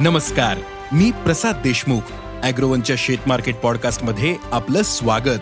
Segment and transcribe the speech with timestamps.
[0.00, 0.58] नमस्कार
[0.92, 2.00] मी प्रसाद देशमुख
[2.42, 5.40] अॅग्रोवनच्या शेत मार्केट पॉडकास्टमध्ये आपलं स्वागत.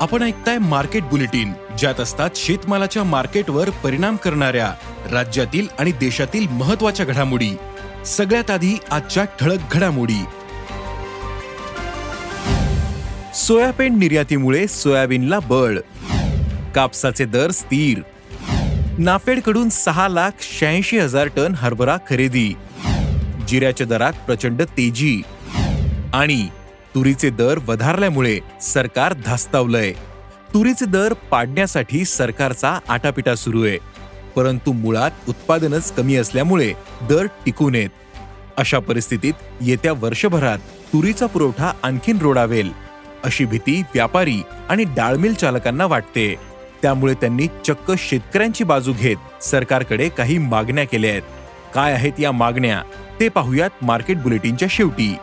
[0.00, 4.74] आपण ऐकताय मार्केट बुलेटिन ज्यात असतात शेतमालाच्या मार्केटवर परिणाम करणाऱ्या
[5.12, 7.50] राज्यातील आणि देशातील महत्त्वाच्या घडामोडी.
[8.06, 10.24] सगळ्यात आधी आजच्या ठळक घडामोडी.
[13.34, 15.78] सोयाबीन निर्यातीमुळे सोयाबीनला बळ.
[16.74, 17.98] कापसाचे दर स्थिर.
[18.98, 22.54] नाफेडकडून सहा लाख शहाऐंशी हजार टन हरभरा खरेदी.
[23.48, 25.22] जिऱ्याच्या दरात प्रचंड तेजी
[26.14, 26.48] आणि
[26.94, 29.92] तुरीचे दर वधारल्यामुळे सरकार धास्तावलंय.
[30.54, 33.78] तुरीचे दर पाडण्यासाठी सरकारचा आटापिटा सुरू आहे.
[34.36, 37.88] परंतु मुळात उत्पादनच कमी असल्यामुळे दर टिकून येत
[38.56, 40.58] अशा परिस्थितीत येत्या वर्षभरात
[40.92, 42.72] तुरीचा पुरवठा आणखीन रोडावेल
[43.24, 46.34] अशी भीती व्यापारी आणि डाळमिल चालकांना वाटते.
[46.82, 51.22] त्यामुळे त्यांनी चक्क शेतकऱ्यांची बाजू घेत सरकारकडे काही मागण्या केल्या आहेत.
[51.74, 52.82] काय आहेत या मागण्या
[53.20, 55.16] ते पाहूयात मार्केट बुलेटिनच्या शेवटी.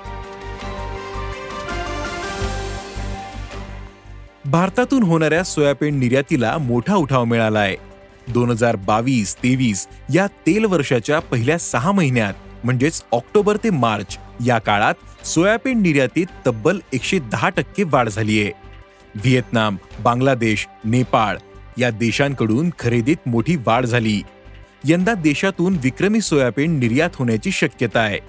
[4.46, 7.76] भारतातून होणाऱ्या सोयाबीन निर्यातीला मोठा उठाव मिळालाय.
[8.28, 14.58] दोन हजार बावीस तेवीस या तेल वर्षाच्या पहिल्या सहा महिन्यात म्हणजेच ऑक्टोबर ते मार्च या
[14.58, 18.52] काळात सोयाबीन निर्यातीत तब्बल एकशे दहा टक्के वाढ झालीय.
[19.16, 21.38] व्हिएतनाम बांगलादेश नेपाळ
[21.78, 24.22] या देशांकडून खरेदीत मोठी वाढ झाली.
[24.88, 28.20] यंदा देशातून विक्रमी सोयाबीन निर्यात होण्याची शक्यता आहे.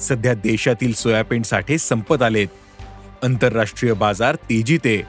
[0.00, 2.48] सध्या देशातील सोयाबीन साठे संपत आलेत.
[3.22, 5.02] आंतरराष्ट्रीय बाजार तेजीत आहे.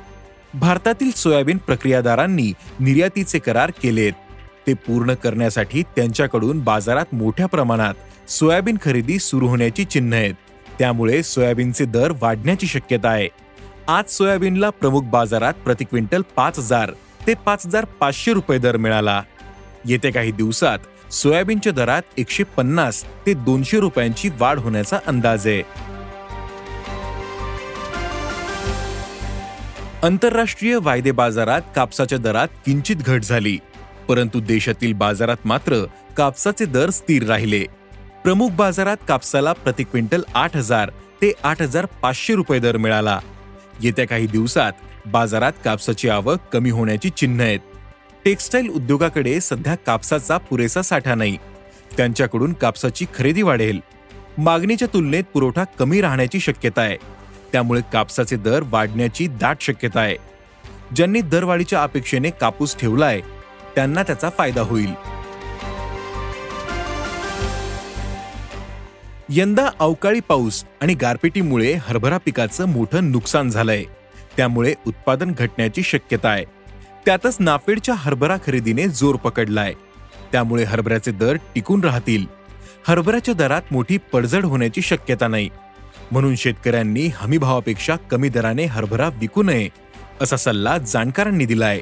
[0.54, 4.14] भारतातील सोयाबीन प्रक्रियादारांनी निर्यातीचे करार केलेत.
[4.68, 10.34] ते पूर्ण करण्यासाठी त्यांच्याकडून बाजारात मोठ्या प्रमाणात सोयाबीन खरेदी सुरू होण्याची चिन्ह आहेत.
[10.80, 13.28] त्यामुळे सोयाबीनचे दर वाढण्याची शक्यता आहे.
[13.88, 16.92] आज सोयाबीनला प्रमुख बाजारात प्रति क्विंटल पाच हजार
[17.28, 19.24] ते पाच हजार पाचशे रुपये दर मिळाला.
[19.86, 20.80] येत्या काही दिवसात
[21.12, 25.62] सोयाबीनच्या दरात एकशे पन्नास ते दोनशे रुपयांची वाढ होण्याचा अंदाज आहे.
[30.04, 33.58] आंतरराष्ट्रीय वायदे बाजारात कापसाच्या दरात किंचित घट झाली
[34.08, 35.84] परंतु देशातील बाजारात मात्र
[36.18, 37.64] कापसाचे दर स्थिर राहिले.
[38.24, 40.90] प्रमुख बाजारात कापसाला प्रति क्विंटल आठ हजार
[41.22, 43.20] ते आठ हजार पाचशे रुपये दर मिळाला.
[43.82, 44.74] येत्या काही दिवसात
[45.06, 47.60] बाजारात कापसाची आवक कमी होण्याची चिन्ह आहेत.
[48.26, 51.38] टेक्स्टाईल उद्योगाकडे सध्या कापसाचा पुरेसा साठा नाही.
[51.98, 53.80] त्यांच्याकडून कापसाची खरेदी वाढेल.
[54.38, 56.98] मागणीच्या तुलनेत पुरवठा कमी राहण्याची शक्यता आहे.
[57.52, 60.16] त्यामुळे कापसाचे दर वाढण्याची दाट शक्यता आहे.
[60.96, 63.22] ज्यांनी दरवाढीच्या अपेक्षेने कापूस ठेवलाय
[63.76, 64.94] त्यांना त्याचा फायदा होईल.
[69.30, 73.84] यंदा अवकाळी पाऊस आणि गारपिटीमुळे हरभरा पिकाचं मोठं नुकसान झालंय.
[74.38, 76.61] त्यामुळे उत्पादन घटण्याची शक्यता आहे.
[77.06, 79.74] त्यातच नाफेडच्या हरभरा खरेदीने जोर पकडलाय.
[80.32, 82.26] त्यामुळे हरभऱ्याचे दर टिकून राहतील.
[82.88, 85.50] हरभऱ्याच्या दरात मोठी पडझड होण्याची शक्यता नाही.
[86.12, 89.70] म्हणून शेतकऱ्यांनी हमीभावापेक्षा कमी दराने हरभरा विकू नये
[90.22, 91.80] असा सल्ला जाणकारांनी दिलाय.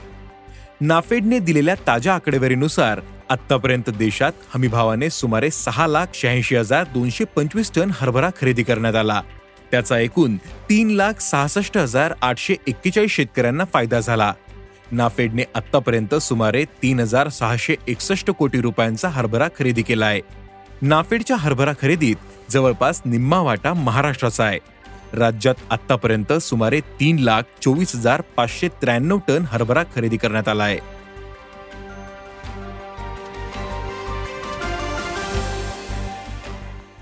[0.82, 3.00] नाफेडने दिलेल्या ताज्या आकडेवारीनुसार
[3.30, 9.22] आतापर्यंत देशात हमीभावाने सुमारे सहा लाख शहाऐंशी हजार दोनशे पंचवीस टन हरभरा खरेदी करण्यात आला.
[9.72, 10.38] त्याचा एकूण
[10.70, 14.34] तीन लाख सहासष्ट हजार आठशे एक्केचाळीस शेतकऱ्यांना फायदा झाला.
[14.92, 20.22] नाफेडने आतापर्यंत सुमारे तीन हजार सहाशे एकसष्ट कोटी रुपयांचा हरभरा खरेदी केला आहे
[20.82, 24.60] नाफेडच्या हरभरा खरेदीत जवळपास निम्मा वाटा महाराष्ट्राचा आहे.
[25.14, 30.80] राज्यात आतापर्यंत सुमारे तीन लाख चोवीस हजार पाचशे त्र्याण्णव टन हरभरा खरेदी करण्यात आला आहे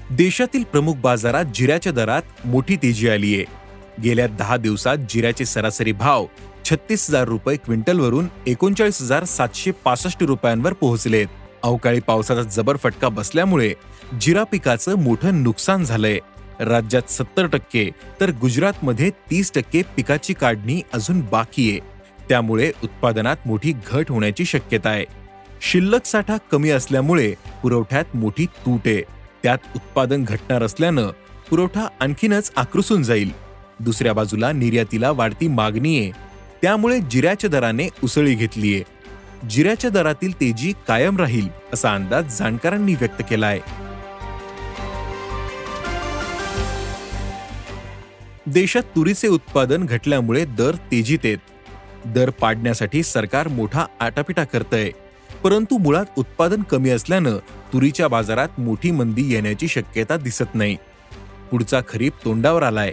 [0.10, 3.46] देशातील प्रमुख बाजारात जिऱ्याच्या दरात मोठी तेजी आली आहे
[4.04, 6.26] गेल्या दहा दिवसात जिऱ्याचे सरासरी भाव
[6.70, 11.28] छत्तीस हजार रुपये क्विंटलवरून एकोणचाळीस हजार सातशे पासष्ट रुपयांवर पोहोचलेत
[11.64, 13.74] अवकाळी पावसाचा जबर फटका बसल्यामुळे
[14.22, 16.20] जिरा पिकाचं मोठं नुकसान झालंय.
[16.60, 21.80] राज्यात सत्तर टक्के तर गुजरातमध्ये तीस टक्के पिकाची काढणी अजून बाकी आहे.
[22.30, 25.06] त्यामुळे उत्पादनात मोठी घट होण्याची शक्यता आहे.
[25.62, 27.34] शिल्लक साठा कमी असल्यामुळे
[27.64, 29.02] पुरवठ्यात मोठी तूट आहे.
[29.44, 31.08] त्यात उत्पादन घटणार असल्यानं
[31.50, 33.32] पुरवठा आणखीनच आकृसून जाईल.
[33.80, 36.27] दुसऱ्या बाजूला निर्यातीला वाढती मागणी आहे.
[36.62, 38.84] त्यामुळे जिऱ्याच्या दराने उसळी घेतलीये.
[39.50, 43.60] जिऱ्याच्या दरातील तेजी कायम राहील असा अंदाज जाणकारांनी व्यक्त केला आहे
[48.46, 51.38] देशात तुरीचे उत्पादन घटल्यामुळे दर तेजीत येत
[52.06, 54.92] दर पाडण्यासाठी सरकार मोठा आटापिटा करतंय.
[55.44, 57.38] परंतु मुळात उत्पादन कमी असल्यानं
[57.74, 60.78] तुरीच्या बाजारात मोठी मंदी येण्याची शक्यता दिसत नाही.
[61.52, 62.92] पुढचा खरीप तोंडावर आलाय.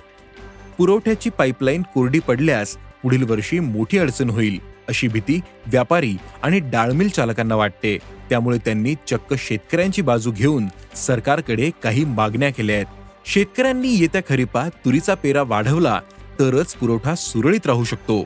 [0.78, 4.58] पुरवठ्याची पाईपलाईन कोरडी पडल्यास पुढील वर्षी मोठी अडचण होईल
[4.88, 7.98] अशी भीती व्यापारी आणि डाळमिल चालकांना वाटते.
[8.30, 10.64] त्यामुळे त्यांनी चक्क शेतकऱ्यांची बाजू घेऊन
[10.96, 12.86] सरकारकडे काही मागण्या केल्या आहेत.
[13.26, 16.00] शेतकऱ्यांनी येत्या खरीपात तुरीचा पेरा वाढवला
[16.40, 18.22] तरच पुरवठा सुरळीत राहू शकतो.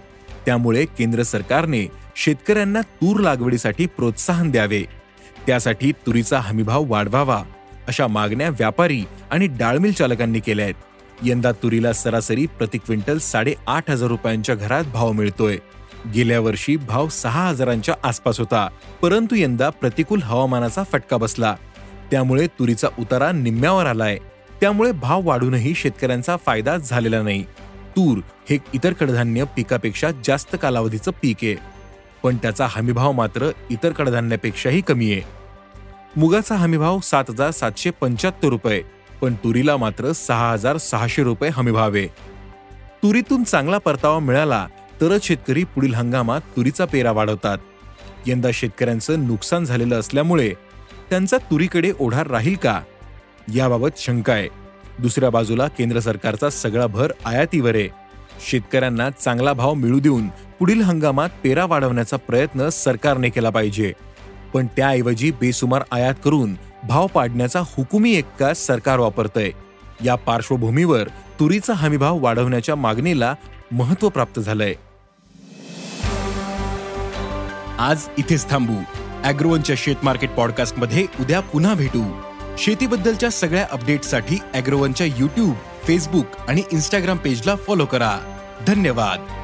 [0.47, 1.87] त्यामुळे केंद्र सरकारने
[2.17, 4.83] शेतकऱ्यांना तूर लागवडीसाठी प्रोत्साहन द्यावे.
[5.47, 7.43] त्यासाठी तुरीचा हमीभाव वाढवावा
[7.89, 10.75] अशा मागण्या व्यापारी आणि डाळमिल चालकांनी केल्या आहेत.
[11.23, 15.59] यंदा तुरीला सरासरी प्रति क्विंटल साडेआठ हजार रुपयांच्या घरात भाव मिळतोय.
[16.15, 18.69] गेल्या वर्षी भाव सहा हजारांच्या आसपास होता
[19.03, 21.57] परंतु यंदा प्रतिकूल हवामानाचा फटका बसला.
[22.11, 24.19] त्यामुळे तुरीचा उतारा निम्म्यावर आलाय.
[24.61, 27.43] त्यामुळे भाव वाढूनही शेतकऱ्यांचा फायदा झालेला नाही.
[27.97, 28.19] तूर
[28.51, 31.57] हे इतर कडधान्य पिकापेक्षा जास्त कालावधीचं पीक आहे.
[32.23, 35.23] पण त्याचा हमीभाव मात्र इतर कडधान्यापेक्षाही कमी आहे.
[36.17, 38.98] मुगाचा हमीभाव सात हजार सातशे पंच्याहत्तर रुपये.
[39.21, 42.07] पण तुरीला मात्र सहा हजार सहाशे रुपये हमीभावे
[43.03, 44.67] तुरीतून चांगला परतावा मिळाला
[45.01, 47.59] तरच शेतकरी पुढील हंगामात तुरीचा पेरा वाढवतात.
[48.27, 50.53] यंदा शेतकऱ्यांचं नुकसान झालेलं असल्यामुळे
[51.11, 52.81] त्यांचा तुरीकडे ओढार राहील का?
[53.55, 54.49] याबाबत शंका आहे.
[54.99, 57.75] दुसऱ्या बाजूला केंद्र सरकारचा सगळा भर आयातीवर.
[57.75, 57.89] आहे
[58.51, 63.93] शेतकऱ्यांना चांगला भाव मिळू देऊन पुढील हंगामात पेरा वाढवण्याचा प्रयत्न सरकारने केला पाहिजे.
[64.55, 66.55] पण त्याऐवजी बेसुमार आयात करून
[66.85, 69.51] भाव पाडण्याचा हुकुमी एक्का सरकार वापरतंय.
[70.05, 71.09] या पार्श्वभूमीवर
[71.41, 73.35] तुरीचा हमीभाव वाढवण्याच्या मागणीला
[73.73, 74.75] महत्त्व प्राप्त झालंय.
[77.79, 78.75] आज इथेच थांबू.
[79.25, 82.21] अॅग्रोवनच्या शेत मार्केट पॉडकास्टमध्ये उद्या पुन्हा भेटू.
[82.59, 85.55] शेतीबद्दलच्या सगळ्या अपडेटसाठी अॅग्रोवनच्या युट्यूब
[85.85, 88.41] फेसबुक आणि इन्स्टाग्राम पेजला फॉलो करा.
[88.67, 89.38] धन्यवाद.